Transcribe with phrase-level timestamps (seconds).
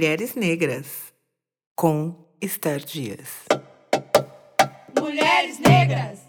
[0.00, 0.86] Mulheres Negras,
[1.76, 3.28] com Esther Dias.
[4.98, 6.20] Mulheres Negras!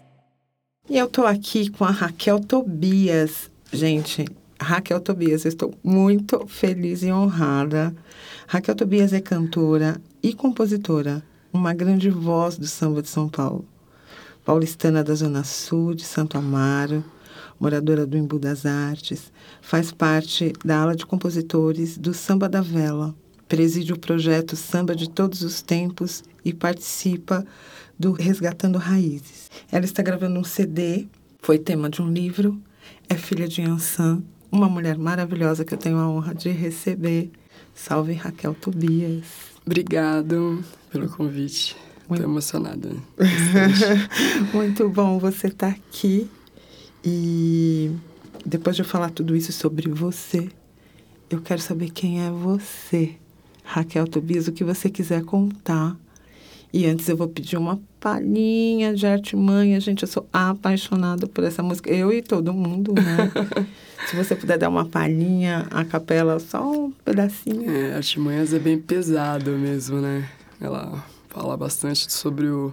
[0.90, 3.50] E eu tô aqui com a Raquel Tobias.
[3.72, 4.26] Gente,
[4.60, 7.96] Raquel Tobias, eu estou muito feliz e honrada.
[8.46, 13.64] Raquel Tobias é cantora e compositora, uma grande voz do samba de São Paulo.
[14.44, 17.02] Paulistana da Zona Sul, de Santo Amaro,
[17.58, 23.14] moradora do Embu das Artes, faz parte da ala de compositores do Samba da Vela,
[23.52, 27.44] preside o projeto Samba de Todos os Tempos e participa
[27.98, 29.50] do Resgatando Raízes.
[29.70, 31.06] Ela está gravando um CD,
[31.42, 32.58] foi tema de um livro,
[33.10, 37.30] é filha de Ansan, uma mulher maravilhosa que eu tenho a honra de receber.
[37.74, 39.26] Salve Raquel Tobias.
[39.66, 41.76] Obrigado pelo convite.
[42.10, 42.88] Estou emocionada.
[44.54, 46.26] Muito bom você estar tá aqui.
[47.04, 47.90] E
[48.46, 50.48] depois de eu falar tudo isso sobre você,
[51.28, 53.16] eu quero saber quem é você,
[53.62, 55.96] Raquel Tobias, o que você quiser contar.
[56.72, 59.78] E antes eu vou pedir uma palhinha de artimanha.
[59.78, 61.90] Gente, eu sou apaixonada por essa música.
[61.90, 63.30] Eu e todo mundo, né?
[64.08, 67.70] Se você puder dar uma palhinha, a capela, só um pedacinho.
[67.70, 70.28] É, artimanhas é bem pesado mesmo, né?
[70.58, 72.72] Ela fala bastante sobre o,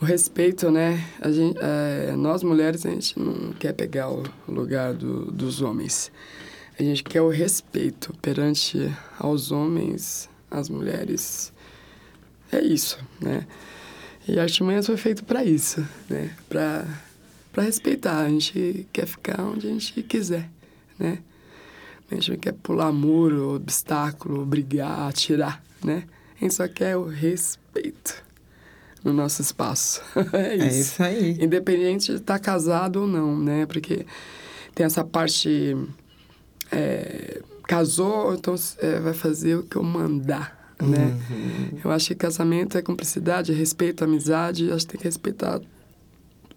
[0.00, 1.04] o respeito, né?
[1.20, 6.10] A gente, é, nós mulheres, a gente não quer pegar o lugar do, dos homens.
[6.78, 11.52] A gente quer o respeito perante aos homens, as mulheres
[12.50, 13.46] é isso, né?
[14.26, 16.34] E Artimanhas foi feito para isso, né?
[16.48, 16.86] Para
[17.54, 18.18] para respeitar.
[18.18, 20.50] A gente quer ficar onde a gente quiser,
[20.98, 21.20] né?
[22.10, 26.04] A gente não quer pular muro, obstáculo, brigar, atirar, né?
[26.36, 28.22] A gente só quer o respeito
[29.02, 30.02] no nosso espaço.
[30.34, 30.64] é isso.
[30.64, 31.38] É isso aí.
[31.40, 33.64] Independente de estar tá casado ou não, né?
[33.66, 34.04] Porque
[34.74, 35.76] tem essa parte...
[36.74, 41.16] É, casou, então é, vai fazer o que eu mandar né?
[41.30, 41.78] Uhum.
[41.84, 44.70] Eu acho que casamento é cumplicidade, é respeito, amizade.
[44.70, 45.60] Acho que tem que respeitar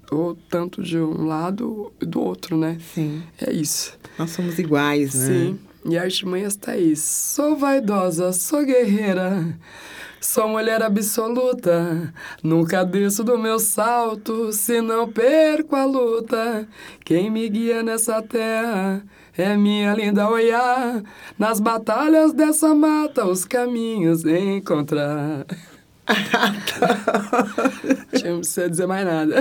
[0.09, 2.77] ou tanto de um lado e do outro, né?
[2.93, 3.23] Sim.
[3.41, 3.97] É isso.
[4.17, 5.27] Nós somos iguais, né?
[5.27, 5.59] Sim.
[5.85, 6.95] E a Artimanha está aí.
[6.95, 9.57] Sou vaidosa, sou guerreira,
[10.19, 12.13] sou mulher absoluta.
[12.41, 16.67] Nunca desço do meu salto, se não perco a luta.
[17.03, 19.03] Quem me guia nessa terra
[19.41, 21.03] é minha linda olhar.
[21.37, 25.45] Nas batalhas dessa mata, os caminhos encontrar.
[28.23, 29.35] não precisa dizer mais nada.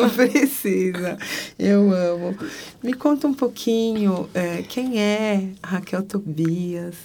[0.00, 1.16] Não precisa.
[1.58, 2.36] Eu amo.
[2.82, 6.96] Me conta um pouquinho é, quem é Raquel Tobias,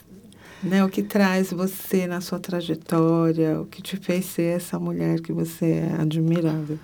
[0.62, 0.84] né?
[0.84, 5.32] O que traz você na sua trajetória, o que te fez ser essa mulher que
[5.32, 6.78] você é admirável.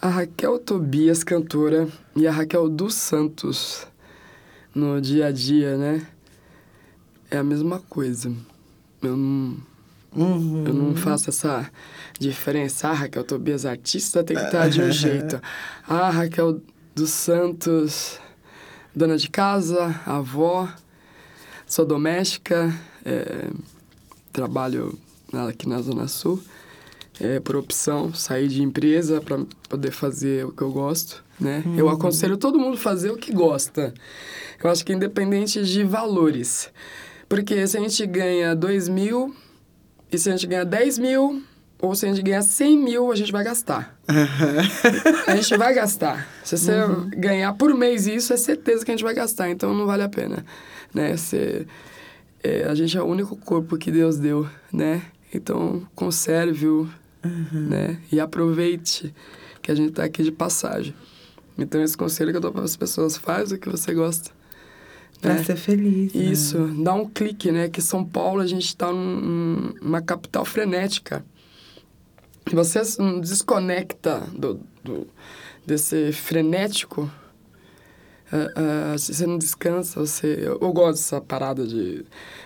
[0.00, 3.86] A Raquel Tobias, cantora, e a Raquel dos Santos,
[4.74, 6.06] no dia a dia, né?
[7.30, 8.32] É a mesma coisa.
[9.02, 9.56] Eu não,
[10.14, 10.64] uhum.
[10.66, 11.70] eu não faço essa
[12.18, 12.88] diferença.
[12.88, 15.40] Ah, Raquel Tobias, artista, tem que estar de um jeito.
[15.86, 16.60] Ah, Raquel
[16.94, 18.18] dos Santos,
[18.94, 20.68] dona de casa, avó,
[21.66, 22.72] sou doméstica,
[23.04, 23.50] é,
[24.32, 24.98] trabalho
[25.48, 26.42] aqui na Zona Sul.
[27.20, 31.62] É, por opção, sair de empresa para poder fazer o que eu gosto, né?
[31.64, 31.76] Uhum.
[31.76, 33.92] Eu aconselho todo mundo fazer o que gosta.
[34.62, 36.70] Eu acho que independente de valores.
[37.28, 39.34] Porque se a gente ganha 2 mil
[40.10, 41.42] e se a gente ganha 10 mil,
[41.80, 43.98] ou se a gente ganhar 100 mil, a gente vai gastar.
[44.08, 45.24] Uhum.
[45.26, 46.28] a gente vai gastar.
[46.44, 47.10] Se você uhum.
[47.10, 49.50] ganhar por mês isso, é certeza que a gente vai gastar.
[49.50, 50.44] Então não vale a pena.
[50.94, 51.16] Né?
[51.16, 51.66] Você,
[52.42, 55.02] é, a gente é o único corpo que Deus deu, né?
[55.32, 56.88] Então conserve-o
[57.24, 57.68] uhum.
[57.68, 57.98] né?
[58.10, 59.12] e aproveite
[59.60, 60.94] que a gente está aqui de passagem.
[61.56, 64.30] Então esse conselho que eu dou para as pessoas, faz o que você gosta.
[65.20, 65.44] Pra né?
[65.44, 66.12] ser feliz.
[66.12, 66.22] Né?
[66.24, 67.68] Isso, dá um clique, né?
[67.68, 71.24] Que São Paulo a gente está num, numa capital frenética.
[72.52, 72.82] Você
[73.22, 75.06] desconecta do, do,
[75.64, 77.10] desse frenético,
[78.30, 80.26] uh, uh, você não descansa, você...
[80.26, 82.04] Eu, eu, gosto dessa parada de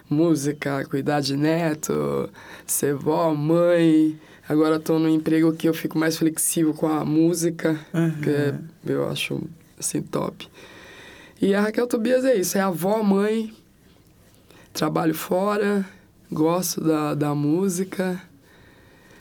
[0.08, 2.30] música, cuidar de neto,
[2.66, 4.18] ser vó, mãe...
[4.48, 8.20] Agora estou no emprego que eu fico mais flexível com a música, uhum.
[8.22, 8.54] que é,
[8.86, 9.42] eu acho,
[9.78, 10.48] assim, top.
[11.40, 13.52] E a Raquel Tobias é isso, é avó, mãe,
[14.72, 15.84] trabalho fora,
[16.32, 18.20] gosto da, da música,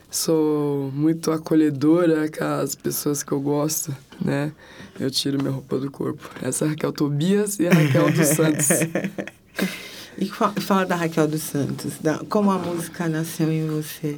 [0.09, 4.53] sou muito acolhedora com as pessoas que eu gosto, né?
[4.97, 6.29] Eu tiro minha roupa do corpo.
[6.41, 8.69] Essa é a Raquel Tobias e a Raquel dos Santos.
[10.17, 10.25] e
[10.61, 14.17] fala da Raquel dos Santos, da, como a música nasceu em você?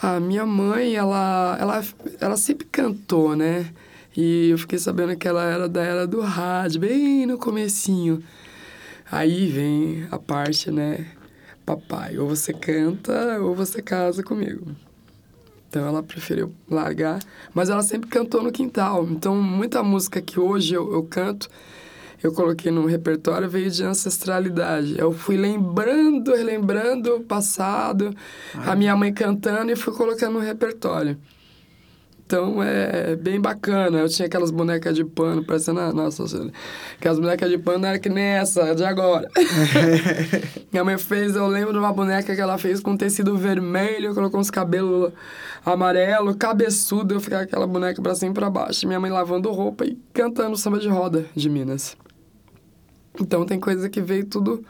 [0.00, 1.84] A minha mãe, ela, ela,
[2.20, 3.72] ela sempre cantou, né?
[4.16, 8.22] E eu fiquei sabendo que ela era da era do rádio, bem no comecinho.
[9.10, 11.06] Aí vem a parte, né?
[11.64, 14.74] Papai, ou você canta ou você casa comigo.
[15.68, 17.20] Então ela preferiu largar,
[17.52, 19.06] mas ela sempre cantou no quintal.
[19.10, 21.48] Então muita música que hoje eu, eu canto,
[22.22, 24.98] eu coloquei no repertório veio de ancestralidade.
[24.98, 28.14] Eu fui lembrando, relembrando o passado,
[28.54, 28.72] Ai.
[28.72, 31.18] a minha mãe cantando e fui colocando no repertório.
[32.26, 33.98] Então é bem bacana.
[33.98, 35.78] Eu tinha aquelas bonecas de pano, parecendo.
[35.78, 36.24] Ah, nossa,
[36.98, 39.30] aquelas bonecas de pano era que nem essa de agora.
[40.72, 44.40] Minha mãe fez, eu lembro de uma boneca que ela fez com tecido vermelho, colocou
[44.40, 45.12] uns cabelos
[45.64, 47.14] amarelo, cabeçudo.
[47.14, 48.88] Eu ficava aquela boneca pra cima e pra baixo.
[48.88, 51.96] Minha mãe lavando roupa e cantando samba de roda de Minas.
[53.20, 54.64] Então tem coisa que veio tudo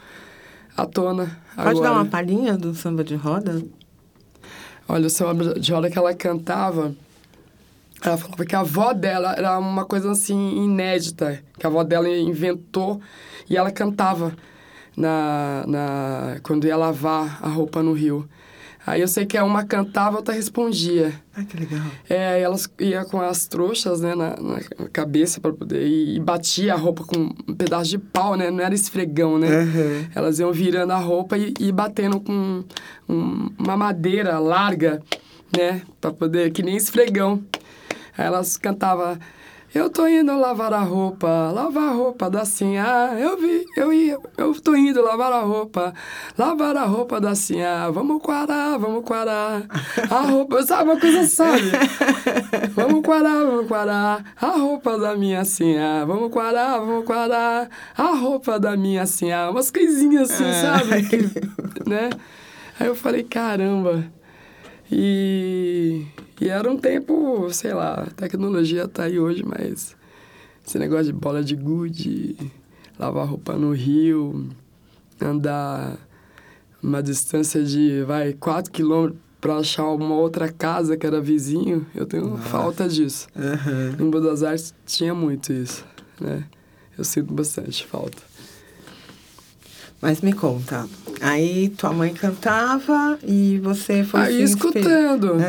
[0.76, 1.38] à tona.
[1.54, 1.88] Pode agora.
[1.88, 3.62] dar uma palhinha do samba de roda?
[4.88, 6.94] Olha, o samba de roda que ela cantava
[8.04, 12.08] ela falava que a avó dela era uma coisa assim inédita, que a avó dela
[12.08, 13.00] inventou
[13.48, 14.37] e ela cantava
[14.96, 18.28] na, na quando ia lavar a roupa no rio.
[18.86, 21.12] Aí eu sei que uma cantava, outra respondia.
[21.34, 21.82] Ah, que legal.
[22.08, 26.72] É, elas ia com as trouxas, né, na, na cabeça para poder e, e, batia
[26.72, 28.48] a roupa com um pedaço de pau, né?
[28.48, 29.48] Não era esfregão, né?
[29.48, 30.06] Uhum.
[30.14, 32.62] Elas iam virando a roupa e, e batendo com
[33.08, 35.02] um, uma madeira larga,
[35.56, 37.42] né, para poder que nem esfregão.
[38.16, 39.18] Elas cantavam
[39.76, 43.14] eu tô indo lavar a roupa, lavar a roupa da Sinha.
[43.19, 45.93] Eu vi, eu ia, eu tô indo lavar a roupa,
[46.37, 47.90] lavar a roupa da Sinha.
[47.90, 49.67] Vamos quarar, vamos quarar.
[50.11, 51.70] A roupa, sabe uma coisa sabe?
[52.75, 54.25] Vamos quarar, vamos quarar.
[54.40, 56.05] A roupa da minha Sinha.
[56.06, 57.69] Vamos quarar, vamos quarar.
[57.96, 59.50] A roupa da minha Sinha.
[59.50, 61.02] Umas coisinhas assim, sabe?
[61.06, 62.11] Que, né?
[62.81, 64.05] Aí eu falei, caramba.
[64.90, 66.06] E
[66.40, 69.96] e era um tempo, sei lá, a tecnologia tá aí hoje, mas
[70.66, 72.36] esse negócio de bola de gude,
[72.98, 74.48] lavar roupa no rio,
[75.20, 75.96] andar
[76.82, 82.04] uma distância de, vai, 4 quilômetros para achar uma outra casa que era vizinho, eu
[82.04, 82.42] tenho Nossa.
[82.42, 83.28] falta disso.
[83.36, 84.06] Uhum.
[84.06, 85.84] Em Boa das Artes tinha muito isso,
[86.20, 86.44] né?
[86.96, 88.22] Eu sinto bastante falta.
[90.00, 90.87] Mas me conta,
[91.22, 95.32] aí tua mãe cantava e você foi Aí escutando.
[95.32, 95.40] Uhum.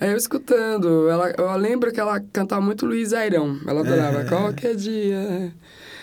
[0.00, 1.08] Aí eu escutando.
[1.08, 3.60] Ela, eu lembro que ela cantava muito Luiz Airão.
[3.66, 4.20] Ela adorava.
[4.20, 4.26] Uhum.
[4.26, 5.52] Qualquer dia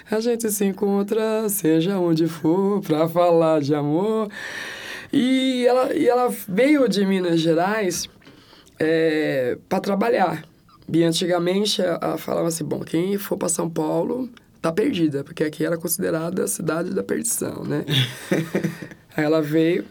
[0.10, 4.30] a gente se encontra, seja onde for, pra falar de amor.
[5.12, 8.08] E ela, e ela veio de Minas Gerais
[8.80, 10.44] é, para trabalhar.
[10.92, 14.30] E antigamente ela falava assim: bom, quem for para São Paulo
[14.64, 17.84] tá perdida, porque aqui era considerada a cidade da perdição, né?
[19.16, 19.84] Aí ela veio,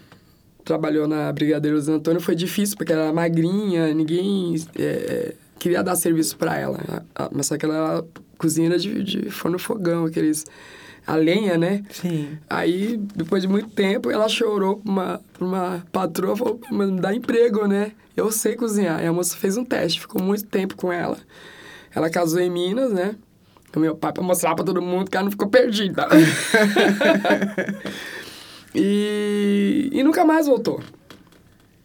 [0.64, 6.38] trabalhou na Brigadeiros Antônio, foi difícil, porque ela era magrinha, ninguém é, queria dar serviço
[6.38, 6.80] para ela.
[7.30, 8.04] Mas só que ela era
[8.38, 10.46] cozinheira de, de forno fogão, aqueles...
[11.04, 11.82] A lenha, né?
[11.90, 12.38] Sim.
[12.48, 17.12] Aí, depois de muito tempo, ela chorou pra uma, pra uma patroa, falou, me dá
[17.12, 17.90] emprego, né?
[18.16, 19.02] Eu sei cozinhar.
[19.02, 21.18] E a moça fez um teste, ficou muito tempo com ela.
[21.92, 23.16] Ela casou em Minas, né?
[23.78, 26.08] O meu pai para mostrar para todo mundo que ela não ficou perdida.
[28.74, 30.80] e, e nunca mais voltou.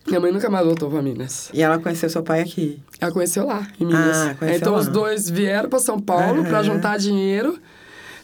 [0.08, 1.50] Minha mãe nunca mais voltou para Minas.
[1.54, 2.82] E ela conheceu seu pai aqui?
[3.00, 4.18] Ela conheceu lá, em Minas.
[4.18, 4.80] Ah, conheceu então lá.
[4.80, 6.46] os dois vieram para São Paulo uhum.
[6.46, 7.60] para juntar dinheiro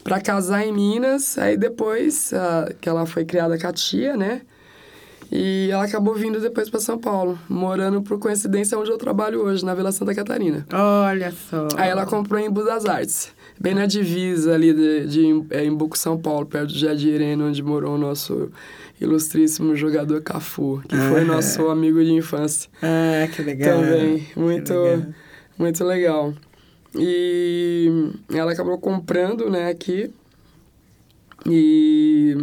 [0.02, 1.36] para casar em Minas.
[1.36, 4.42] Aí depois uh, que ela foi criada com a tia, né?
[5.30, 9.64] E ela acabou vindo depois para São Paulo, morando por coincidência onde eu trabalho hoje,
[9.64, 10.66] na Vila Santa Catarina.
[10.72, 11.68] Olha só.
[11.76, 15.96] Aí ela comprou em Budas Artes bem na divisa ali de, de, é, em Buco,
[15.96, 18.50] São Paulo, perto de Jardim Irene, onde morou o nosso
[19.00, 22.70] ilustríssimo jogador Cafu, que ah, foi nosso amigo de infância.
[22.82, 23.80] Ah, que legal.
[23.80, 25.06] Também, muito, legal.
[25.58, 26.34] muito legal.
[26.96, 30.10] E ela acabou comprando, né, aqui.
[31.46, 32.36] E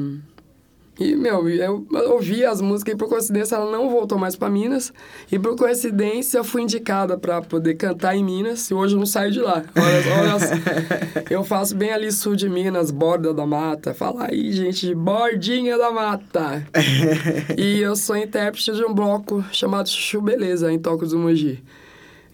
[1.02, 4.94] e, meu, eu ouvi as músicas e por coincidência ela não voltou mais para Minas.
[5.32, 9.06] E por coincidência eu fui indicada para poder cantar em Minas e hoje eu não
[9.08, 9.64] saio de lá.
[9.76, 13.96] Olha, olha eu faço bem ali sul de Minas, borda da mata.
[13.96, 16.68] Fala aí, gente, bordinha da mata.
[17.58, 21.64] e eu sou intérprete de um bloco chamado Chuchu Beleza, em Tocos do Mogi.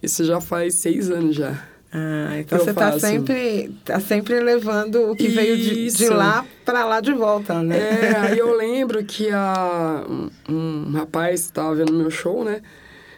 [0.04, 1.58] Isso já faz seis anos já.
[2.00, 5.36] Ah, então você está sempre, tá sempre levando o que Isso.
[5.36, 7.78] veio de, de lá para lá de volta, né?
[7.78, 12.62] É, aí eu lembro que a, um, um rapaz estava vendo meu show, né?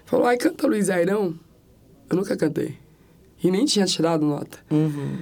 [0.05, 1.36] Falou, ai, canta Luiz Airão.
[2.09, 2.77] Eu nunca cantei.
[3.43, 4.57] E nem tinha tirado nota.
[4.71, 5.17] Uhum.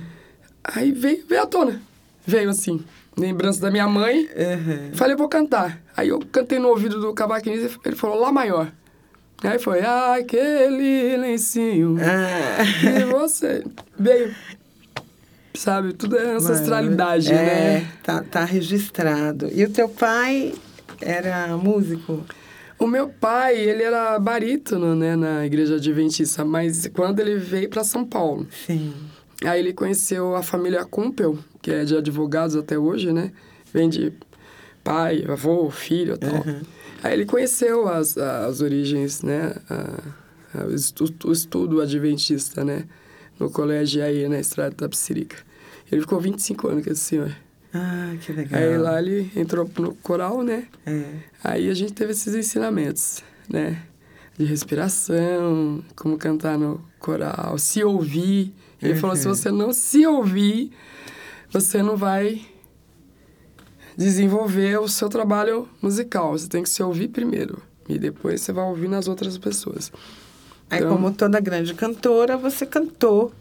[0.63, 1.81] Aí veio, veio à tona.
[2.25, 2.83] Veio assim,
[3.17, 4.21] lembrança da minha mãe.
[4.35, 4.91] Uhum.
[4.93, 5.81] Falei, vou cantar.
[5.95, 8.71] Aí eu cantei no ouvido do cavaquinho ele falou, Lá maior.
[9.43, 12.63] Aí foi aquele lencinho ah.
[12.79, 13.63] que você
[13.97, 14.33] veio.
[15.53, 15.93] sabe?
[15.93, 17.91] Tudo é ancestralidade, é, né?
[18.03, 19.49] Tá, tá registrado.
[19.53, 20.53] E o teu pai
[21.01, 22.23] era músico?
[22.79, 27.83] O meu pai, ele era barítono, né, na igreja adventista, mas quando ele veio para
[27.83, 28.93] São Paulo, Sim.
[29.43, 33.31] aí ele conheceu a família Kumpel, que é de advogados até hoje, né?
[33.73, 34.13] Vem de
[34.83, 36.35] pai, avô, filho e tal.
[36.35, 36.61] Uhum.
[37.03, 39.55] Aí ele conheceu as, as origens, né?
[39.69, 42.85] A, a, o, estu, o estudo adventista, né?
[43.39, 45.37] No colégio aí, na Estrada da Psirica.
[45.91, 47.35] Ele ficou 25 anos com esse senhor.
[47.73, 48.59] Ah, que legal.
[48.59, 50.65] Aí lá ele entrou no coral, né?
[50.85, 51.03] É.
[51.43, 53.83] Aí a gente teve esses ensinamentos, né?
[54.37, 58.53] De respiração, como cantar no coral, se ouvir.
[58.81, 59.33] Ele falou, se Uhum.
[59.35, 60.71] você não se ouvir,
[61.51, 62.41] você não vai
[63.97, 66.31] desenvolver o seu trabalho musical.
[66.37, 67.61] Você tem que se ouvir primeiro.
[67.89, 69.91] E depois você vai ouvir nas outras pessoas.
[70.69, 73.31] Aí, Então- como toda grande cantora, você cantou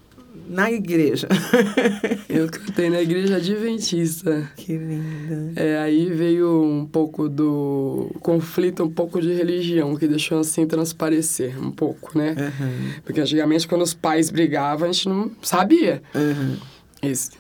[0.48, 1.26] na igreja.
[2.28, 4.48] Eu cantei na igreja adventista.
[4.56, 5.52] que linda.
[5.60, 11.58] É, aí veio um pouco do conflito, um pouco de religião, que deixou assim transparecer
[11.60, 12.36] um pouco, né?
[12.38, 12.90] Uhum.
[13.04, 16.02] Porque antigamente, quando os pais brigavam, a gente não sabia.
[16.14, 16.56] Uhum.
[17.02, 17.30] Isso.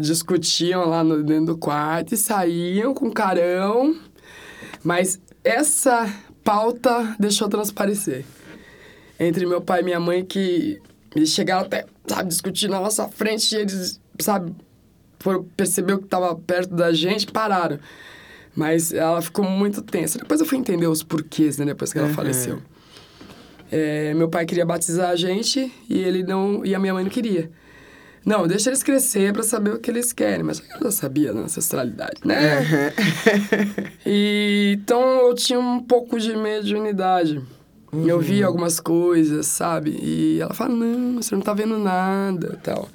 [0.00, 3.96] Discutiam lá no, dentro do quarto e saíam com carão.
[4.82, 8.24] Mas essa pauta deixou transparecer.
[9.18, 10.80] Entre meu pai e minha mãe, que
[11.14, 14.52] eles chegaram até, sabe, discutir na nossa frente, e eles, sabe,
[15.20, 17.78] foram, percebeu que estava perto da gente, pararam.
[18.54, 20.18] Mas ela ficou muito tensa.
[20.18, 22.14] Depois eu fui entender os porquês, né, depois que ela Uhum.
[22.14, 22.60] faleceu.
[23.72, 27.10] É, meu pai queria batizar a gente e ele não e a minha mãe não
[27.10, 27.50] queria.
[28.24, 31.40] Não, deixa eles crescer para saber o que eles querem, mas eu já sabia da
[31.40, 32.92] ancestralidade, né?
[34.06, 37.42] E então eu tinha um pouco de mediunidade.
[37.92, 39.96] Eu via algumas coisas, sabe?
[40.02, 42.88] E ela fala: "Não, você não tá vendo nada", tal.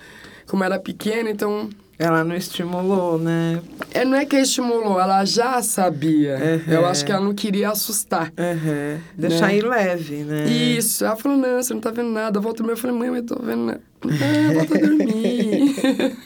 [0.47, 1.69] Como era pequena, então
[1.99, 3.59] Ela não estimulou, né?
[3.93, 6.37] é, não é que estimulou, ela já sabia.
[6.37, 6.73] Uhum.
[6.73, 8.31] Eu acho que ela não queria assustar.
[8.37, 9.01] Uhum.
[9.17, 9.57] Deixar Né?
[9.57, 10.45] ir leve, né?
[10.49, 11.03] Isso.
[11.03, 12.39] Ela falou, não, você não tá vendo nada.
[12.39, 13.81] Volta meu, eu falei, mãe, mas tô vendo nada.
[14.01, 15.75] Não, volta a dormir.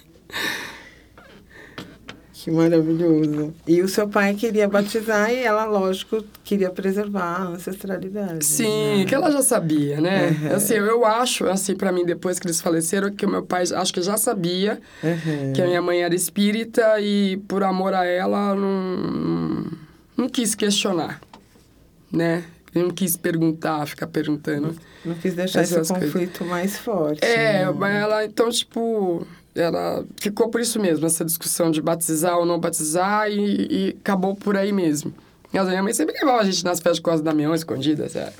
[2.43, 3.53] Que maravilhoso.
[3.65, 8.43] E o seu pai queria batizar e ela, lógico, queria preservar a ancestralidade.
[8.43, 9.05] Sim, né?
[9.05, 10.27] que ela já sabia, né?
[10.41, 10.55] Uhum.
[10.57, 13.93] Assim, eu acho, assim, pra mim, depois que eles faleceram, que o meu pai, acho
[13.93, 15.53] que já sabia Uhum.
[15.53, 19.71] que a minha mãe era espírita e, por amor a ela, não, não,
[20.17, 21.21] não quis questionar,
[22.12, 22.43] né?
[22.75, 24.75] Eu não quis perguntar, ficar perguntando.
[25.05, 25.97] Não quis deixar esse coisas.
[25.97, 27.23] conflito mais forte.
[27.23, 27.71] É, né?
[27.71, 32.60] mas ela, então, tipo, ela ficou por isso mesmo, essa discussão de batizar ou não
[32.60, 35.13] batizar, e, e acabou por aí mesmo.
[35.53, 38.33] A minha mãe sempre levava a gente nas festas com as Damião escondidas, é.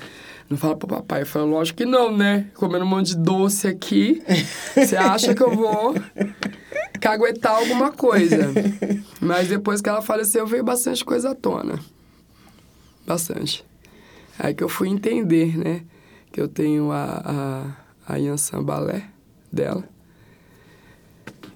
[0.50, 1.22] Não fala pro papai.
[1.22, 2.46] Eu falei, lógico que não, né?
[2.54, 4.22] Comendo um monte de doce aqui,
[4.74, 5.94] você acha que eu vou
[7.00, 8.52] caguetar alguma coisa.
[9.20, 11.78] Mas depois que ela faleceu, veio bastante coisa à tona.
[13.06, 13.64] Bastante.
[14.38, 15.82] Aí que eu fui entender, né?
[16.32, 17.74] Que eu tenho a,
[18.06, 19.04] a, a Yansan Balé
[19.52, 19.84] dela,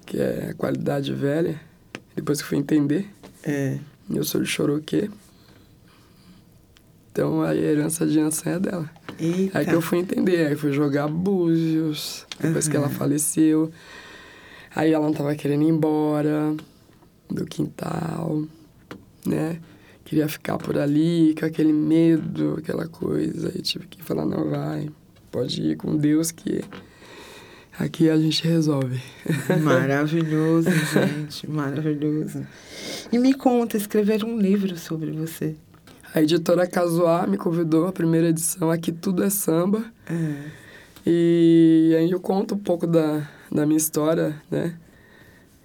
[0.09, 1.61] que é a qualidade velha.
[2.15, 3.07] Depois que eu fui entender,
[3.43, 3.77] É.
[4.09, 5.07] eu sou de Choroquê.
[7.11, 8.89] Então a herança de Yansan é dela.
[9.19, 9.59] Eita.
[9.59, 12.93] Aí que eu fui entender, aí fui jogar búzios, depois que ela Uhum.
[12.93, 13.71] faleceu.
[14.75, 16.55] Aí ela não tava querendo ir embora
[17.29, 18.43] do quintal,
[19.25, 19.59] né?
[20.05, 23.51] Queria ficar por ali, com aquele medo, aquela coisa.
[23.53, 24.89] Aí tive que falar, não, vai,
[25.31, 26.63] pode ir com Deus que
[27.79, 29.01] aqui a gente resolve.
[29.63, 32.45] Maravilhoso, gente, maravilhoso.
[33.11, 35.55] E me conta, escrever um livro sobre você.
[36.13, 39.83] A editora Casuá me convidou à primeira edição, Aqui Tudo é Samba.
[40.07, 40.69] É.
[41.05, 44.75] E aí eu conto um pouco da, da minha história, né?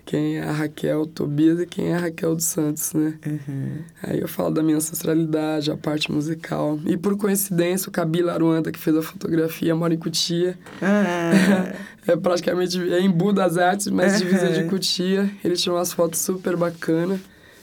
[0.06, 3.14] Quem é a Raquel Tobias e quem é a Raquel dos Santos, né?
[3.26, 3.78] Uhum.
[4.02, 6.78] Aí eu falo da minha ancestralidade, a parte musical.
[6.84, 10.58] E por coincidência, o Kabila Aruanda, que fez a fotografia, mora em Cutia.
[10.82, 11.72] Ah,
[12.06, 14.68] É praticamente é em Bu das Artes, mas divisa de Uhum.
[14.68, 15.30] Cutia.
[15.42, 17.18] Ele tirou umas fotos super bacanas.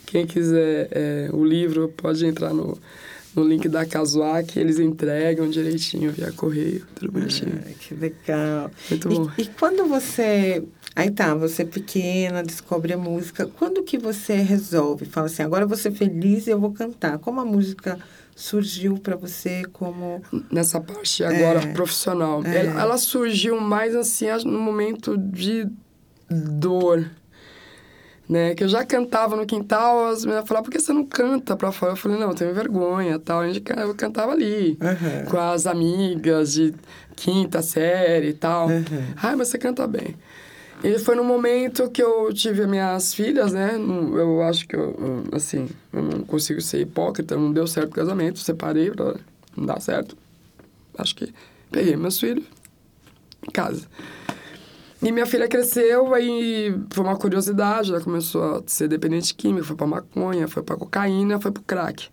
[0.07, 2.75] Quem quiser é, o livro, pode entrar no,
[3.35, 7.59] no link da Casuá, que eles entregam direitinho via correio, tudo bonitinho.
[7.65, 8.71] ah, que legal.
[8.89, 9.31] Muito bom.
[9.38, 10.63] E, e quando você.
[10.95, 13.45] Aí tá, você é pequena, descobre a música.
[13.47, 15.05] Quando que você resolve?
[15.05, 17.17] Fala assim, agora eu vou ser feliz e eu vou cantar.
[17.19, 17.97] Como a música
[18.35, 20.21] surgiu para você como.
[20.51, 21.67] nessa parte agora É.
[21.73, 22.43] profissional.
[22.45, 22.65] É.
[22.65, 25.65] Ela, ela surgiu mais assim no momento de
[26.29, 27.09] dor.
[28.31, 28.55] Né?
[28.55, 31.69] Que eu já cantava no quintal, as meninas falavam, por que você não canta pra
[31.69, 31.91] fora?
[31.91, 33.43] Eu falei, não, eu tenho vergonha tal.
[33.43, 35.25] Eu cantava ali, Uhum.
[35.29, 36.73] com as amigas de
[37.13, 38.69] quinta série e tal.
[38.69, 38.83] Uhum.
[39.21, 40.15] Ai, mas você canta bem.
[40.81, 43.73] E foi no momento que eu tive minhas filhas, né?
[43.75, 44.95] Eu acho que eu,
[45.33, 49.15] assim, eu não consigo ser hipócrita, não deu certo o casamento, separei, pra-
[49.57, 50.15] não dá certo.
[50.97, 51.33] Acho que
[51.69, 52.45] peguei meus filhos
[53.45, 53.85] em casa.
[55.03, 59.75] E minha filha cresceu, aí foi uma curiosidade, ela começou a ser dependente química, foi
[59.75, 62.08] pra maconha, foi pra cocaína, foi pro crack.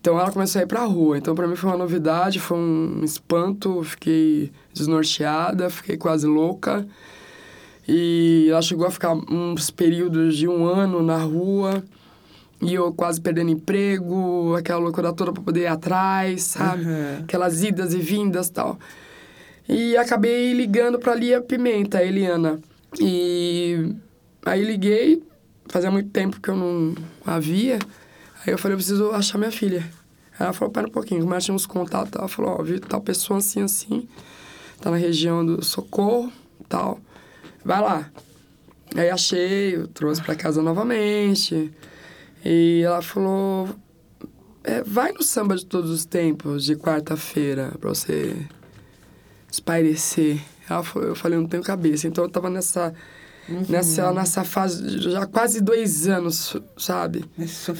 [0.00, 1.16] Então ela começou a ir pra rua.
[1.16, 6.86] Então pra mim foi uma novidade, foi um espanto, fiquei desnorteada, fiquei quase louca.
[7.86, 11.82] E ela chegou a ficar uns períodos de um ano na rua.
[12.60, 16.84] E eu quase perdendo emprego, aquela loucura toda pra poder ir atrás, sabe?
[16.84, 17.18] Uhum.
[17.22, 18.78] Aquelas idas e vindas e tal.
[19.68, 22.58] E acabei ligando pra Lia Pimenta, a Eliana.
[22.98, 23.94] E
[24.46, 25.22] aí liguei,
[25.66, 26.94] fazia muito tempo que eu não
[27.26, 27.78] a via.
[28.46, 29.84] Aí eu falei, eu preciso achar minha filha.
[30.40, 33.00] Ela falou, pera um pouquinho, como ela tinha uns contatos, ela falou, ó, vi tal
[33.00, 34.08] pessoa assim, assim,
[34.80, 36.32] tá na região do Socorro,
[36.68, 37.00] tal.
[37.64, 38.10] Vai lá.
[38.96, 41.70] Aí achei, eu trouxe pra casa novamente.
[42.42, 43.68] E ela falou,
[44.64, 48.46] é, vai no samba de todos os tempos, de quarta-feira, pra você
[49.50, 50.40] espairecer.
[50.94, 52.06] Eu falei, eu não tenho cabeça.
[52.06, 52.92] Então eu tava nessa,
[53.68, 57.24] nessa, nessa fase já quase dois anos, sabe?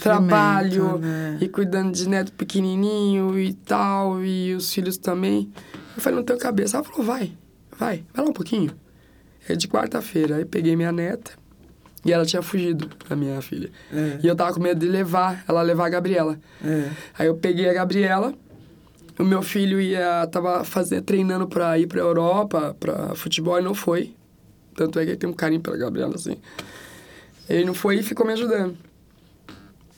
[0.02, 1.38] Trabalho né?
[1.40, 5.52] e cuidando de neto pequenininho e tal, e os filhos também.
[5.96, 6.78] Eu falei, não tenho cabeça.
[6.78, 7.32] Ela falou, vai,
[7.78, 8.70] vai, vai lá um pouquinho.
[9.48, 10.36] É de quarta-feira.
[10.36, 11.32] Aí peguei minha neta
[12.04, 13.70] e ela tinha fugido, a minha filha.
[13.92, 14.18] É.
[14.22, 16.38] E eu tava com medo de levar, ela levar a Gabriela.
[16.64, 16.90] É.
[17.18, 18.34] Aí eu peguei a Gabriela,
[19.18, 23.74] o meu filho ia tava fazendo, treinando pra ir pra Europa, pra futebol, e não
[23.74, 24.14] foi.
[24.76, 26.36] Tanto é que ele tem um carinho pela Gabriela, assim.
[27.48, 28.76] Ele não foi e ficou me ajudando.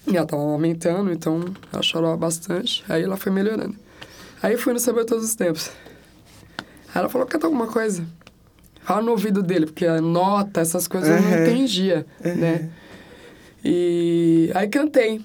[0.07, 1.41] E ela tava aumentando, então
[1.73, 2.83] ela chorava bastante.
[2.89, 3.77] Aí ela foi melhorando.
[4.43, 5.71] Aí eu fui no Saber Todos os Tempos.
[6.59, 8.05] Aí ela falou, canta alguma coisa.
[8.83, 11.43] Fala no ouvido dele, porque a nota, essas coisas eu não Uhum.
[11.43, 12.71] entendia, né?
[13.65, 15.21] E aí cantei.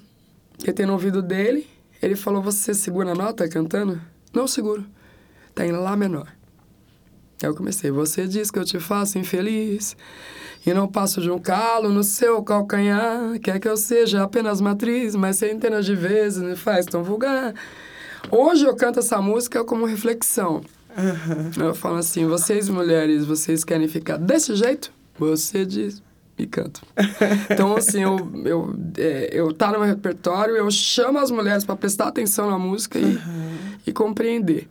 [0.64, 1.66] Cantei no ouvido dele.
[2.06, 4.00] Ele falou, você segura a nota cantando?
[4.32, 4.86] Não seguro.
[5.52, 6.28] Tá em Lá menor.
[7.42, 9.96] Aí eu comecei, você diz que eu te faço infeliz
[10.64, 15.14] E não passo de um calo no seu calcanhar Quer que eu seja apenas matriz
[15.14, 17.52] Mas centenas de vezes me faz tão vulgar
[18.30, 20.62] Hoje eu canto essa música como reflexão
[21.60, 24.90] Eu falo assim, vocês mulheres, vocês querem ficar desse jeito?
[25.18, 26.02] Você diz
[26.38, 26.82] e canto.
[27.50, 31.76] Então, assim, eu, eu, é, eu tá no meu repertório, eu chamo as mulheres para
[31.76, 33.18] prestar atenção na música e,
[33.86, 34.68] e compreender,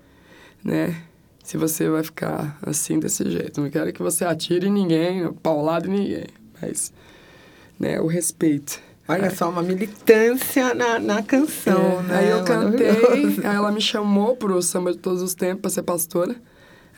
[0.63, 0.95] né?
[1.43, 3.61] Se você vai ficar assim, desse jeito.
[3.61, 6.25] Não quero que você atire em ninguém, paulado em ninguém,
[6.61, 6.91] mas,
[7.79, 8.79] né, o respeito.
[9.07, 12.17] Olha só, uma militância na, na canção, É, né?
[12.17, 15.83] Aí eu cantei, aí ela me chamou pro Samba de Todos os Tempos pra ser
[15.83, 16.35] pastora.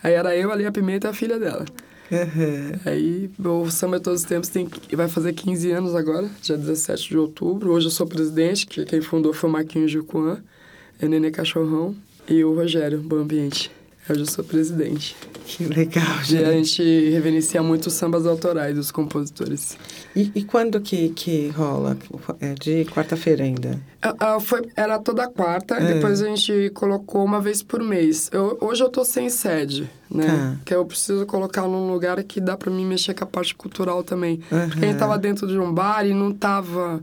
[0.02, 1.66] Aí era eu, ali a Pimenta e a filha dela.
[2.12, 2.80] Uhum.
[2.86, 7.10] Aí o Samba de Todos os Tempos tem, vai fazer 15 anos agora, dia 17
[7.10, 7.72] de outubro.
[7.72, 10.42] Hoje eu sou presidente, que quem fundou foi o Marquinhos Jucuan,
[11.00, 11.96] é Nenê Cachorrão
[12.28, 13.77] e o Rogério, Bom Ambiente.
[14.10, 15.16] Hoje eu sou presidente.
[15.46, 16.66] Que legal, E a gente.
[16.82, 19.78] gente reverencia muito os sambas autorais dos compositores.
[20.16, 21.98] E, e quando que, que rola?
[22.40, 23.80] É de quarta-feira ainda?
[24.02, 25.94] Ah, ah, foi, era toda quarta, É.
[25.94, 28.30] depois a gente colocou uma vez por mês.
[28.32, 30.26] Eu, hoje eu tô sem sede, né?
[30.28, 30.58] Tá.
[30.66, 34.04] Que eu preciso colocar num lugar que dá pra mim mexer com a parte cultural
[34.04, 34.42] também.
[34.52, 34.70] Aham.
[34.70, 37.02] Porque a gente tava dentro de um bar e não tava...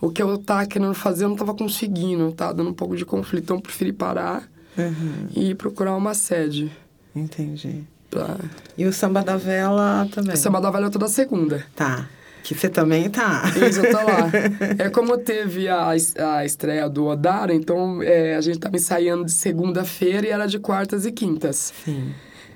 [0.00, 3.04] O que eu tava querendo fazer eu não tava conseguindo, tá dando um pouco de
[3.06, 3.44] conflito.
[3.44, 4.46] Então eu preferi parar
[4.78, 5.28] Uhum.
[5.34, 6.70] e procurar uma sede.
[7.14, 7.84] Entendi.
[8.10, 8.36] Pra...
[8.76, 10.34] E o samba da vela também?
[10.34, 11.64] O Samba da Velha é toda segunda.
[11.74, 12.08] Tá.
[12.42, 13.42] Que você também tá.
[13.68, 14.30] Isso, eu tô lá.
[14.78, 19.32] É como teve a, a estreia do Odara, então é, a gente tava ensaiando de
[19.32, 21.72] segunda-feira e era de quartas e quintas.
[21.84, 22.12] Sim.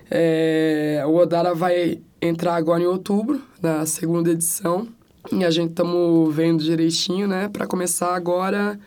[0.08, 4.86] É, o Odara vai entrar agora em outubro, na segunda edição.
[5.32, 7.48] E a gente estamos vendo direitinho, né?
[7.52, 8.78] Pra começar agora.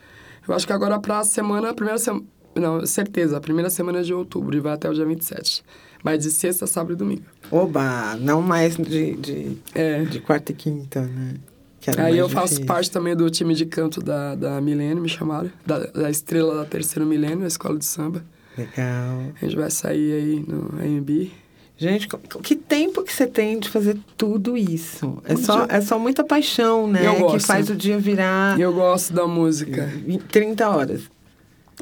[0.47, 2.25] Eu acho que agora pra semana, a primeira semana.
[2.55, 5.63] Não, certeza, a primeira semana de outubro e vai até o dia 27.
[6.03, 7.23] Mas de sexta, sábado e domingo.
[7.49, 10.03] Oba, não mais de, de, É.
[10.03, 11.35] de quarta e quinta, né?
[11.79, 12.65] Que era Aí eu faço difícil.
[12.65, 15.49] parte também do time de canto da, da Milênio, me chamaram.
[15.65, 18.23] Da, da estrela da terceiro milênio, da escola de samba.
[18.57, 19.23] Legal.
[19.41, 21.31] A gente vai sair aí no AMB.
[21.75, 22.07] Gente,
[22.43, 25.17] que tempo que você tem de fazer tudo isso?
[25.25, 25.75] É só, dia.
[25.77, 27.05] é só muita paixão, né?
[27.07, 27.47] Eu Que gosto.
[27.47, 29.85] faz o dia virar eu gosto da música.
[30.05, 31.01] 20, 30 horas.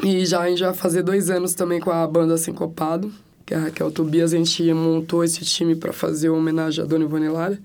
[0.04, 3.12] E já a gente vai fazer dois anos também com a banda Sincopado,
[3.46, 4.34] que é a Raquel Tobias.
[4.34, 7.60] A gente montou esse time para fazer uma homenagem a Dona Ivone Lara.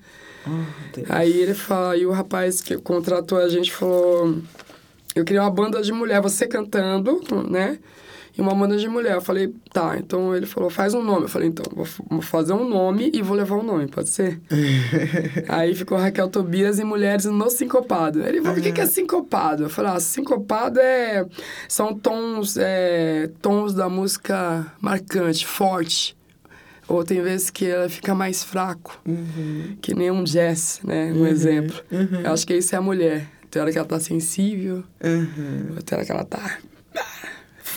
[0.45, 1.01] Oh.
[1.09, 4.37] Aí ele fala, e o rapaz que contratou a gente falou:
[5.15, 7.79] Eu queria uma banda de mulher, você cantando, né?
[8.37, 9.15] E uma banda de mulher.
[9.15, 11.23] Eu falei, tá, então ele falou, faz um nome.
[11.23, 11.65] Eu falei, então,
[12.09, 14.39] vou, fazer um nome e vou levar um nome, pode ser?
[15.47, 18.21] Aí ficou Raquel Tobias e Mulheres no Sincopado.
[18.21, 19.63] Ele falou, o que, que é sincopado?
[19.63, 21.25] Eu falei, ah, sincopado é,
[21.67, 26.15] são tons, é, tons da música marcante, forte.
[26.87, 28.97] Ou tem vezes que ela fica mais fraco,
[29.81, 31.11] que nem um jazz, né?
[31.13, 31.75] Um exemplo.
[32.23, 33.27] Eu acho que isso é a mulher.
[33.51, 35.75] Tem hora que ela tá sensível, Uhum.
[35.85, 36.59] tem hora que ela tá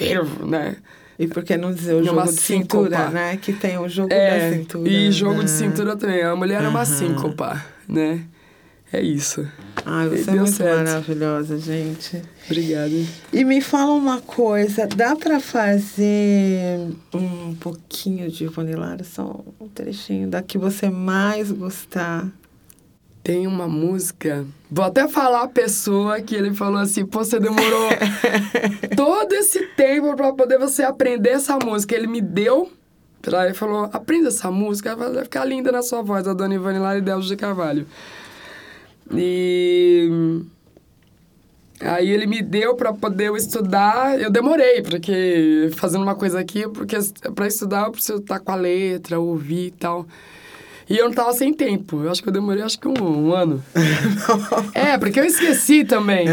[0.07, 0.77] fervo, né?
[1.19, 3.37] E por que não dizer o jogo de cintura, né?
[3.37, 4.89] Que tem o jogo É, da cintura.
[4.91, 5.45] e jogo né?
[5.45, 6.23] de cintura também.
[6.23, 8.23] A mulher é uma síncopa, né?
[8.93, 9.47] É isso.
[9.85, 10.77] Ai, E você é muito certo.
[10.89, 12.21] maravilhosa, gente.
[12.47, 13.07] Obrigado.
[13.33, 19.69] E me fala uma coisa, dá pra fazer um pouquinho de Ivone Lara, só um
[19.69, 22.27] trechinho da que você mais gostar?
[23.23, 24.47] Tem uma música.
[24.71, 27.89] Vou até falar a pessoa que ele falou assim: pô, você demorou
[28.97, 31.95] todo esse tempo pra poder você aprender essa música.
[31.95, 32.71] Ele me deu.
[33.21, 37.01] Pra, ele falou: aprenda essa música, vai ficar linda na sua voz, a dona e
[37.01, 37.87] Delcio de Carvalho.
[39.13, 40.41] E.
[41.81, 44.19] Aí ele me deu pra poder eu estudar.
[44.21, 46.97] Eu demorei, porque fazendo uma coisa aqui, porque
[47.35, 50.07] pra estudar eu preciso estar com a letra, ouvir e tal.
[50.91, 52.03] E eu não tava sem tempo.
[52.03, 53.63] Eu acho que eu demorei acho que um, um ano.
[54.75, 56.27] é, porque eu esqueci também.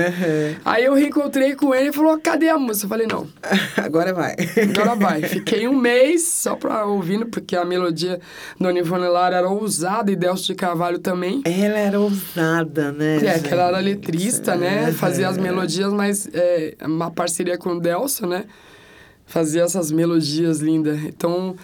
[0.65, 2.86] Aí eu reencontrei com ele e falou: cadê a música?
[2.86, 3.28] Eu falei, não,
[3.78, 4.36] Agora vai.
[4.70, 5.22] agora vai.
[5.30, 8.20] Fiquei um mês só pra ouvindo, porque a melodia
[8.60, 11.43] do Ivone Lara era ousada e Delcio de Carvalho também.
[11.46, 13.17] Ela era ousada, né?
[13.17, 14.91] É, que ela era letrista, né?
[14.91, 18.46] Fazia as melodias, mas é, uma parceria com o Delcio, né?
[19.28, 21.00] Fazia essas melodias lindas.
[21.04, 21.56] Então,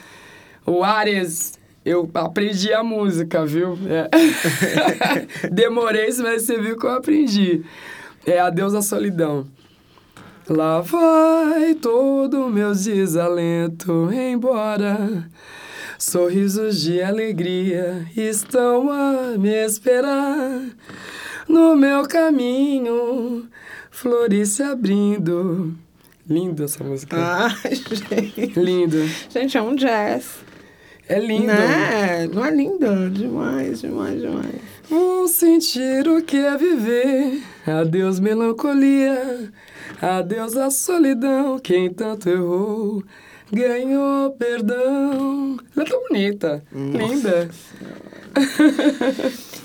[0.66, 1.54] o Ares,
[1.86, 3.78] eu aprendi a música, viu?
[3.88, 4.10] É.
[5.52, 7.64] Demorei, mas você viu que eu aprendi.
[8.26, 9.48] É Adeus da Solidão.
[10.50, 15.30] Lá vai todo o meu desalento embora.
[15.98, 20.62] Sorrisos de alegria estão a me esperar.
[21.48, 23.48] No meu caminho,
[23.90, 25.76] flores se abrindo.
[26.30, 27.16] Linda essa música.
[27.18, 28.60] Ai, gente.
[28.60, 28.98] Lindo.
[29.30, 30.44] Gente, é um jazz.
[31.08, 31.48] É lindo.
[31.48, 32.30] Né?
[32.34, 33.10] Não é lindo?
[33.10, 34.56] Demais, demais, demais.
[34.90, 37.42] Vou sentir o que é viver.
[37.68, 39.52] Adeus, melancolia.
[40.02, 41.60] Adeus, a solidão.
[41.60, 43.04] Quem tanto errou,
[43.52, 45.58] ganhou perdão.
[45.76, 46.64] Ela é tão bonita.
[46.72, 47.50] Linda.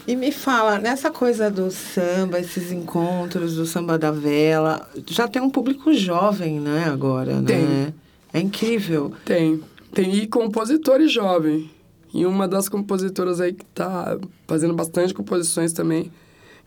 [0.06, 5.40] E me fala, nessa coisa do samba, esses encontros do samba da vela, já tem
[5.42, 7.46] um público jovem, né, agora, né?
[7.46, 7.94] Tem.
[8.32, 9.12] É incrível.
[9.24, 9.62] Tem.
[9.92, 11.70] Tem e compositores jovem.
[12.12, 16.10] E uma das compositoras aí que tá fazendo bastante composições também,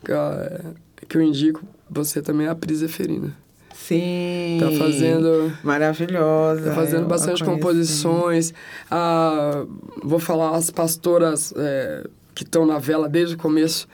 [0.04, 0.74] que, eu-
[1.08, 3.36] que eu indico você também, é a Pris Zeferina.
[3.74, 4.58] Sim.
[4.60, 5.52] Tá fazendo...
[5.64, 6.62] Maravilhosa.
[6.70, 8.54] Tá fazendo a bastante composições.
[8.90, 9.64] Ah,
[10.02, 13.88] vou falar as pastoras é, que estão na vela desde o começo.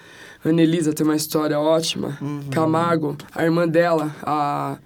[0.44, 2.18] Anelisa tem uma história ótima.
[2.20, 2.42] Uhum.
[2.50, 4.76] Camargo, a irmã dela, a,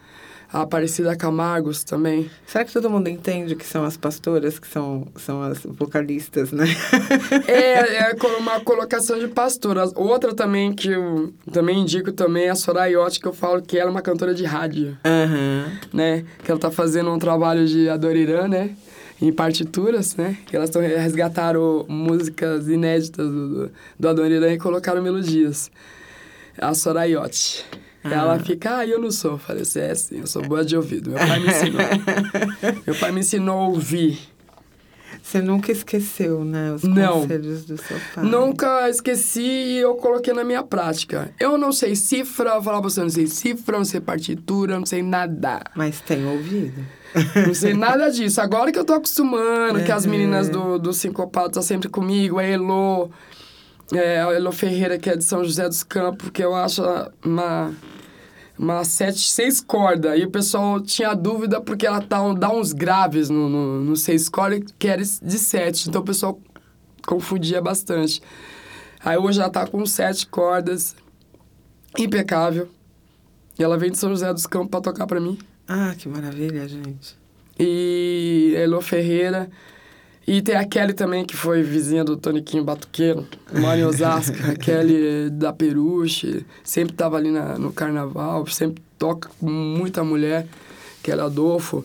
[0.53, 2.31] a Aparecida Camargos também.
[2.47, 6.67] Será que todo mundo entende que são as pastoras, que são, são as vocalistas, né?
[7.49, 9.85] É, é uma colocação de pastora.
[9.95, 13.89] Outra também que eu também indico também é a Soraiote, que eu falo que ela
[13.89, 14.99] é uma cantora de rádio.
[15.05, 15.73] Aham.
[15.93, 16.25] né?
[16.45, 18.71] Que ela tá fazendo um trabalho de Adorirã, né?
[19.21, 20.37] Em partituras, né?
[20.47, 25.71] Que elas tão, resgataram músicas inéditas do, do, do Adorirã e colocaram melodias.
[26.59, 26.75] A
[28.03, 28.25] Soraiote.
[28.25, 29.33] Ela fica, ah, eu não sou.
[29.33, 31.11] Eu falei assim, é sim, eu sou boa de ouvido.
[31.11, 31.81] Meu pai me ensinou.
[32.87, 34.19] Meu pai me ensinou a ouvir.
[35.23, 36.73] Você nunca esqueceu, né?
[36.73, 37.21] Os Não.
[37.23, 38.25] conselhos do seu pai.
[38.25, 41.33] Nunca esqueci e eu coloquei na minha prática.
[41.39, 44.75] Eu não sei cifra, eu falava pra você, eu não sei cifra, não sei partitura,
[44.75, 45.63] eu não sei nada.
[45.77, 46.85] Mas tem ouvido.
[47.47, 48.41] Não sei nada disso.
[48.41, 52.43] Agora que eu tô acostumando, que as meninas do, do Sincopado tá sempre comigo, a
[52.43, 53.11] Elo,
[53.93, 56.83] é, a Elo Ferreira, que é de São José dos Campos, que eu acho
[57.25, 57.73] uma,
[58.63, 60.19] uma sete, seis cordas.
[60.19, 64.29] E o pessoal tinha dúvida porque ela tá, dá uns graves no, no, no seis
[64.29, 65.89] cordas, que era de sete.
[65.89, 66.41] Então o pessoal
[67.07, 68.23] confundia bastante.
[69.05, 70.95] Aí hoje ela tá com sete cordas,
[71.99, 72.69] impecável.
[73.59, 75.37] E ela vem de São José dos Campos pra tocar pra mim
[75.69, 77.19] Ah, que maravilha, gente.
[77.59, 79.51] e Elo Ferreira.
[80.27, 84.37] E tem a Kelly também, que foi vizinha do Toniquinho Batuqueiro, mora em Osasco.
[84.49, 90.47] a Kelly da Peruche, sempre tava ali na, no carnaval, sempre toca com muita mulher,
[91.03, 91.85] Kelly Adolfo.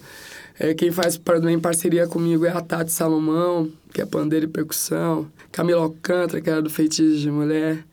[0.59, 1.19] É, quem faz
[1.49, 5.27] em parceria comigo é a Tati Salomão, que é pandeiro e percussão.
[5.51, 7.83] Camila Alcântara, que era do Feitiço de Mulher.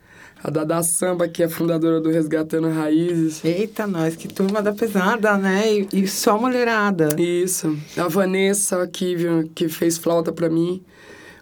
[0.45, 3.43] A Dada Samba, que é fundadora do Resgatando Raízes.
[3.43, 5.73] Eita, nós, que turma da pesada, né?
[5.73, 7.19] E, e só mulherada.
[7.19, 7.75] Isso.
[7.97, 9.15] A Vanessa, que,
[9.55, 10.83] que fez flauta pra mim,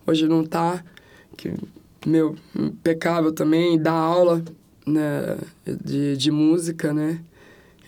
[0.07, 0.81] hoje não tá.
[1.35, 1.53] Que,
[2.05, 4.41] meu, impecável também, dá aula
[4.87, 5.35] né,
[5.65, 7.19] de, de música, né?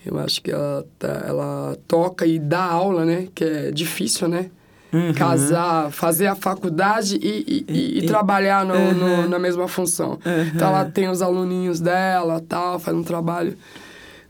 [0.04, 3.28] Eu acho que ela, tá, ela toca e dá aula, né?
[3.34, 4.50] Que é difícil, né?
[4.96, 5.14] Uhum.
[5.14, 9.22] Casar, fazer a faculdade e, e, e, e trabalhar no, uhum.
[9.22, 10.18] no, na mesma função.
[10.24, 10.50] Uhum.
[10.54, 13.56] Então, ela tem os aluninhos dela, tal, faz um trabalho...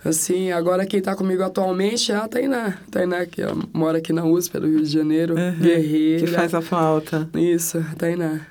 [0.05, 2.75] Assim, agora quem tá comigo atualmente é a Tainá.
[2.93, 6.25] Tainá, que mora aqui na USP, do Rio de Janeiro, guerreira.
[6.25, 7.29] Que faz a falta.
[7.35, 8.43] Isso, Tainá.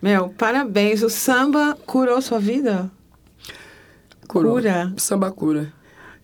[0.00, 1.02] Meu, parabéns.
[1.02, 2.88] O samba curou sua vida?
[4.28, 4.52] Curou.
[4.52, 4.92] Cura?
[4.96, 5.72] Samba cura.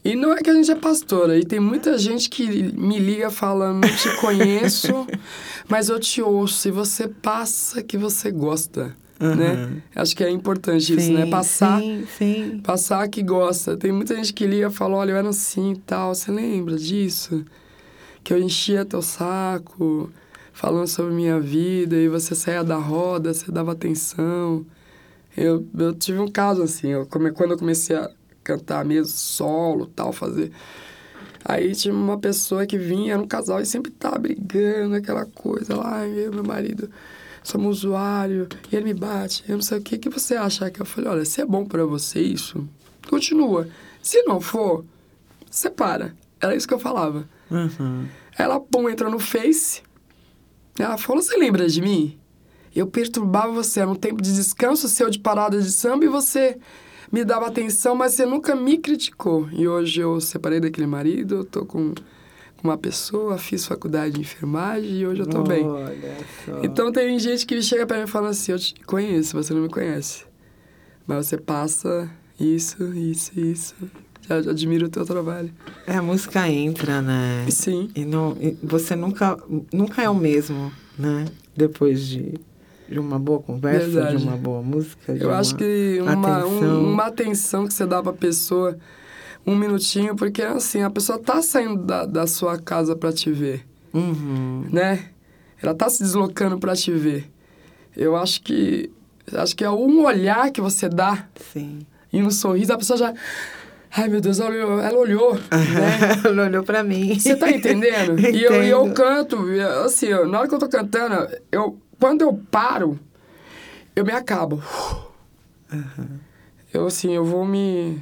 [0.04, 3.30] E não é que a gente é pastora, e tem muita gente que me liga
[3.30, 5.06] falando, não te conheço,
[5.66, 8.94] mas eu te ouço, e você passa que você gosta.
[9.18, 9.34] Uhum.
[9.34, 9.82] Né?
[9.96, 11.24] Acho que é importante sim, isso, né?
[11.26, 12.60] Passar, sim, sim.
[12.62, 13.76] passar que gosta.
[13.78, 16.76] Tem muita gente que liga e fala, olha, eu era assim e tal, você lembra
[16.76, 17.42] disso?
[18.22, 20.10] Que eu enchia teu saco,
[20.52, 24.66] falando sobre minha vida, e você saía da roda, você dava atenção.
[25.34, 28.10] Eu, eu tive um caso assim, eu come, quando eu comecei a
[28.44, 30.52] cantar mesmo solo, tal, fazer.
[31.44, 35.76] Aí tinha uma pessoa que vinha, era um casal, e sempre tava brigando, aquela coisa
[35.76, 36.90] lá, eu meu marido
[37.42, 40.70] somos usuário, e ele me bate, eu não sei o que, que você acha?
[40.70, 42.66] Que eu falei, olha, se é bom para você isso,
[43.06, 43.68] continua.
[44.02, 44.84] Se não for,
[45.50, 46.16] separa.
[46.40, 47.28] Era isso que eu falava.
[47.50, 48.06] Uhum.
[48.36, 49.82] Ela, pum, entrou no Face,
[50.78, 52.18] ela falou, você lembra de mim?
[52.74, 56.58] Eu perturbava você, era um tempo de descanso seu de parada de samba e você
[57.10, 59.48] me dava atenção, mas você nunca me criticou.
[59.52, 61.94] E hoje eu separei daquele marido, eu tô com
[62.62, 65.64] uma pessoa, fiz faculdade de enfermagem e hoje eu tô Olha bem.
[66.44, 66.60] Só.
[66.62, 69.60] Então tem gente que chega para mim e fala assim, eu te conheço, você não
[69.60, 70.24] me conhece.
[71.06, 73.74] Mas você passa isso, isso, isso.
[74.26, 75.52] Já, já admiro o teu trabalho.
[75.86, 77.46] É, a música entra, né?
[77.50, 77.90] Sim.
[77.94, 79.38] E, não, e você nunca,
[79.70, 81.26] nunca é o mesmo, né?
[81.54, 82.34] Depois de
[82.88, 84.16] de uma boa conversa, Verdade.
[84.18, 85.12] de uma boa música.
[85.12, 86.50] Eu acho que uma atenção.
[86.50, 88.76] Um, uma atenção que você dá pra pessoa,
[89.46, 93.66] um minutinho, porque assim, a pessoa tá saindo da, da sua casa para te ver.
[93.92, 94.66] Uhum.
[94.70, 95.06] Né?
[95.62, 97.30] Ela tá se deslocando para te ver.
[97.96, 98.90] Eu acho que.
[99.32, 101.26] Acho que é um olhar que você dá.
[101.52, 101.80] Sim.
[102.12, 103.14] E um sorriso, a pessoa já.
[103.96, 106.20] Ai, meu Deus, ela olhou, ela olhou né?
[106.24, 107.18] ela olhou pra mim.
[107.18, 108.18] Você tá entendendo?
[108.18, 109.38] e eu, eu canto,
[109.84, 113.00] assim, na hora que eu tô cantando, eu, quando eu paro,
[113.96, 114.62] eu me acabo.
[115.72, 116.18] Uhum.
[116.70, 117.98] Eu, assim, eu vou me...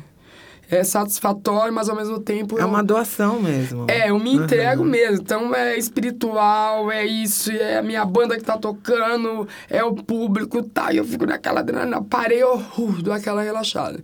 [0.69, 2.59] É satisfatório, mas ao mesmo tempo...
[2.59, 2.67] É eu...
[2.67, 3.87] uma doação mesmo.
[3.89, 4.89] É, eu me entrego uhum.
[4.89, 5.23] mesmo.
[5.23, 10.65] Então, é espiritual, é isso, é a minha banda que tá tocando, é o público,
[10.65, 10.93] tá?
[10.93, 14.03] E eu fico naquela adrenalina, parei, eu uh, dou aquela relaxada.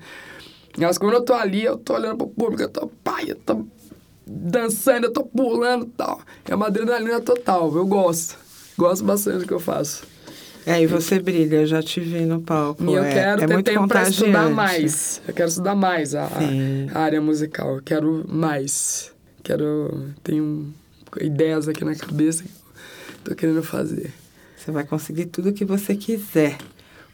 [0.78, 3.66] Mas quando eu tô ali, eu tô olhando pro público, eu tô, pai, eu tô
[4.24, 6.20] dançando, eu tô pulando e tal.
[6.44, 8.46] É uma adrenalina total, eu gosto.
[8.78, 10.04] Gosto bastante do que eu faço.
[10.64, 12.84] É, e você brilha, eu já te vi no palco.
[12.84, 15.20] E eu é, quero é ter muito tempo para estudar mais.
[15.26, 16.28] Eu quero estudar mais a,
[16.94, 17.74] a, área musical.
[17.74, 19.10] Eu quero mais.
[19.42, 20.04] Quero.
[20.22, 20.72] Tenho
[21.20, 24.12] ideias aqui na cabeça que eu tô querendo fazer.
[24.56, 26.56] Você vai conseguir tudo o que você quiser.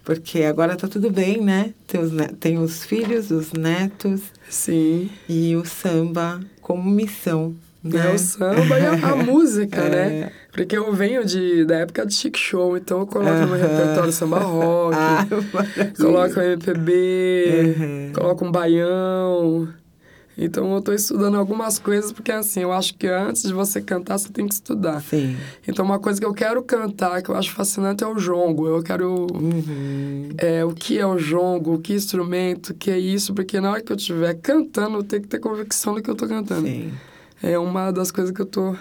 [0.05, 1.72] Porque agora tá tudo bem, né?
[1.87, 4.20] Tem os, tem os filhos, os netos.
[4.50, 5.09] Sim.
[5.27, 7.55] E o samba como missão.
[7.84, 8.10] Né?
[8.10, 9.90] É o samba e a, a música, é.
[9.90, 10.32] né?
[10.50, 14.10] Porque eu venho de, da época de chic show, então eu coloco no meu repertório
[14.10, 15.26] samba rock, ah,
[16.00, 19.68] coloco MPB, coloco um baião.
[20.36, 24.18] Então eu estou estudando algumas coisas, porque assim, eu acho que antes de você cantar,
[24.18, 25.00] você tem que estudar.
[25.00, 25.36] Sim.
[25.66, 28.66] Então uma coisa que eu quero cantar, que eu acho fascinante, é o jongo.
[28.66, 29.26] Eu quero.
[29.32, 30.30] Uhum.
[30.38, 33.70] É, o que é o jongo, o que instrumento, o que é isso, porque na
[33.70, 36.66] hora que eu estiver cantando, eu tenho que ter convicção do que eu estou cantando.
[36.66, 36.92] Sim.
[37.46, 38.74] É uma das coisas que eu estou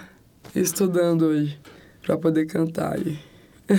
[0.56, 1.60] estudando hoje
[2.00, 2.98] para poder cantar.
[2.98, 3.18] E...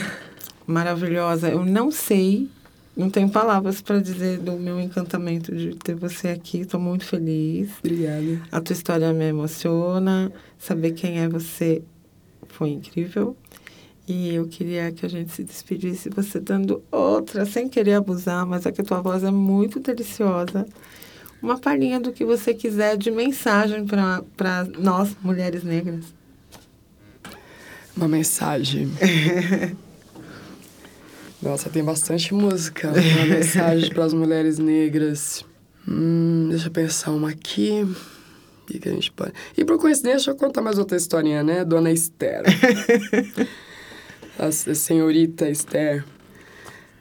[0.67, 1.49] Maravilhosa.
[1.49, 2.47] Eu não sei,
[2.95, 6.59] não tenho palavras para dizer do meu encantamento de ter você aqui.
[6.59, 7.71] Estou muito feliz.
[7.79, 8.43] Obrigada.
[8.51, 10.31] A tua história me emociona.
[10.59, 11.81] Saber quem é você
[12.49, 13.35] foi incrível.
[14.07, 18.67] E eu queria que a gente se despedisse, você dando outra, sem querer abusar, mas
[18.67, 20.63] é que a tua voz é muito deliciosa.
[21.45, 26.05] Uma palhinha do que você quiser de mensagem para nós, mulheres negras.
[27.95, 28.91] Uma mensagem.
[31.39, 32.89] Nossa, tem bastante música.
[32.89, 35.45] Uma mensagem para as mulheres negras.
[35.87, 37.83] Hum, deixa eu pensar uma aqui.
[37.83, 39.31] O que, a gente pode.
[39.55, 41.63] E por coincidência, deixa eu contar mais outra historinha, né?
[41.63, 42.41] Dona Esther.
[44.39, 46.03] a senhorita Esther.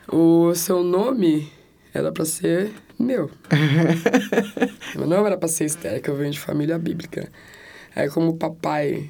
[0.06, 1.50] O seu nome
[1.94, 3.30] era pra ser meu.
[4.96, 5.68] Mas não era pra ser
[6.00, 7.28] que eu venho de família bíblica.
[7.94, 9.08] Aí como o papai,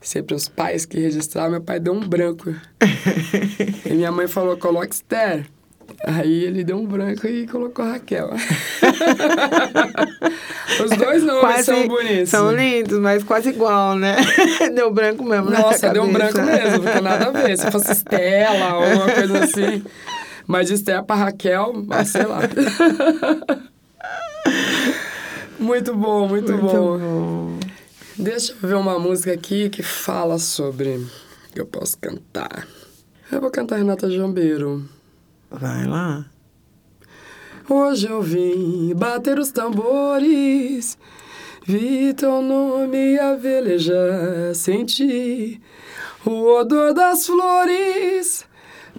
[0.00, 2.54] sempre os pais que registraram, meu pai deu um branco.
[3.86, 5.46] e minha mãe falou, coloca Esther.
[6.04, 8.30] Aí ele deu um branco e colocou Raquel.
[10.84, 12.28] Os dois nomes Quase- são bonitos.
[12.28, 14.16] São lindos, mas quase igual, né?
[14.74, 17.56] deu branco mesmo Nossa, deu um branco mesmo, porque nada a ver.
[17.56, 19.82] Se fosse Estela ou uma coisa assim.
[20.48, 21.74] Mas de Estela pra Raquel,
[22.06, 22.40] sei lá.
[25.60, 26.98] muito bom, muito, Muito bom.
[26.98, 27.58] bom.
[28.16, 31.06] Deixa eu ver uma música aqui que fala sobre.
[31.52, 32.66] que eu posso cantar.
[33.30, 34.88] Eu vou cantar Renata Jambeiro.
[35.50, 36.24] Vai lá.
[37.68, 40.96] Hoje eu vim bater os tambores,
[41.66, 45.60] vi teu nome a velejar, senti
[46.24, 48.46] o odor das flores,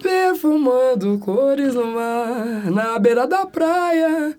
[0.01, 4.35] perfumando cores no mar, na beira da praia,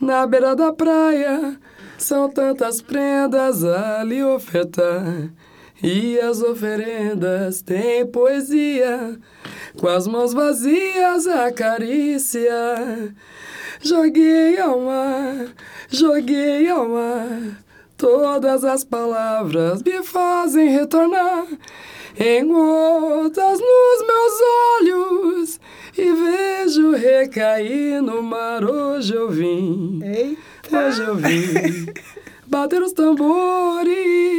[0.00, 1.58] na beira da praia,
[1.98, 5.30] são tantas prendas a lhe ofertar.
[5.82, 9.18] E as oferendas têm poesia,
[9.78, 13.14] com as mãos vazias a carícia.
[13.82, 15.48] Joguei ao mar,
[15.90, 17.65] joguei ao mar.
[17.96, 21.46] Todas as palavras me fazem retornar
[22.18, 24.34] em gotas nos meus
[24.80, 25.60] olhos
[25.96, 28.62] e vejo recair no mar.
[28.64, 30.78] Hoje eu vim, Eita.
[30.78, 31.86] hoje eu vim
[32.46, 34.36] bater os tambores.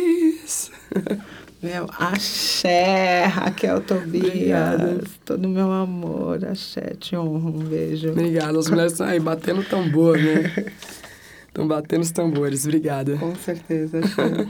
[1.62, 4.26] Meu, axé, Raquel Tobias.
[4.28, 5.04] Obrigada.
[5.26, 8.12] Todo meu amor, axé, te honro, um beijo.
[8.12, 10.54] Obrigado, as mulheres estão aí batendo tambor, né?
[11.58, 13.18] Estão batendo os tambores, obrigada.
[13.18, 14.48] Com certeza, axé.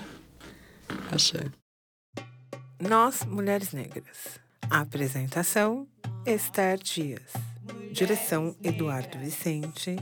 [1.10, 1.46] Axé.
[2.82, 4.41] Nós, Mulheres Negras.
[4.70, 5.88] Apresentação:
[6.26, 7.32] Esther Dias.
[7.93, 9.96] Direção: Eduardo Vicente.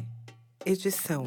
[0.66, 1.26] Edição: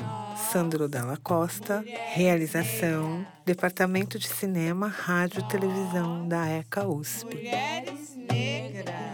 [0.51, 1.85] Sandro Dalla Costa.
[2.13, 7.37] Realização: Departamento de Cinema, Rádio e Televisão da ECA USP.
[7.37, 9.08] Mulheres negras.